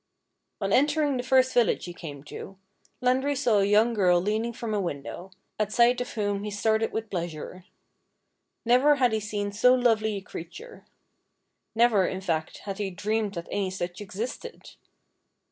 [0.59, 2.57] On entering the first village he came to,
[3.01, 6.91] Landry saw a young girl leaning from a window, at sight of whom he started
[6.91, 7.65] with pleasure.
[8.65, 10.87] Never had he seen so lovely a creature.
[11.75, 14.71] Never, in fact, had he dreamed that any such existed.